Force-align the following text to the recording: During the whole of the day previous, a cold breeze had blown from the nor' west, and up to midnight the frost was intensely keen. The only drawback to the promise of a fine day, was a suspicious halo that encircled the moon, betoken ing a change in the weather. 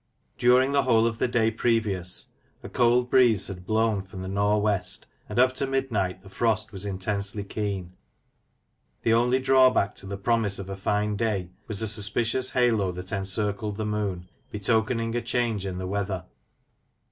During 0.39 0.71
the 0.71 0.81
whole 0.81 1.05
of 1.05 1.19
the 1.19 1.27
day 1.27 1.51
previous, 1.51 2.29
a 2.63 2.69
cold 2.69 3.11
breeze 3.11 3.45
had 3.45 3.67
blown 3.67 4.01
from 4.01 4.23
the 4.23 4.27
nor' 4.27 4.59
west, 4.59 5.05
and 5.29 5.37
up 5.37 5.53
to 5.53 5.67
midnight 5.67 6.23
the 6.23 6.27
frost 6.29 6.71
was 6.71 6.87
intensely 6.87 7.43
keen. 7.43 7.93
The 9.03 9.13
only 9.13 9.37
drawback 9.39 9.93
to 9.97 10.07
the 10.07 10.17
promise 10.17 10.57
of 10.57 10.69
a 10.71 10.75
fine 10.75 11.17
day, 11.17 11.51
was 11.67 11.83
a 11.83 11.87
suspicious 11.87 12.49
halo 12.49 12.91
that 12.93 13.11
encircled 13.11 13.77
the 13.77 13.85
moon, 13.85 14.27
betoken 14.51 14.99
ing 14.99 15.13
a 15.15 15.21
change 15.21 15.67
in 15.67 15.77
the 15.77 15.85
weather. 15.85 16.25